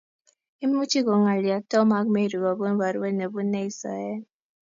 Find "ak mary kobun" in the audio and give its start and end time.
1.99-2.73